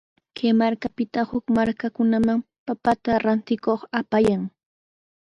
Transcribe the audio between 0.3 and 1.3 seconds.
Kay markapita